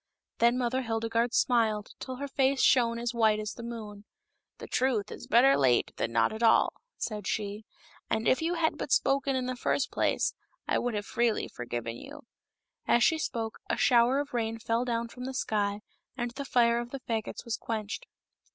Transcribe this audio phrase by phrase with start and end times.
[0.39, 4.05] Then Mother Hildegarde smiled till her face shone as white as the moon."
[4.57, 7.65] The truth is better late than not at all," said she:"
[8.09, 10.33] and if you had but spoken in the first place,
[10.67, 12.25] I would have freely forgiven you."
[12.87, 15.81] As she spoke a shower of rain fell down from the sky,
[16.17, 18.07] and the fire of the fagots was quenched.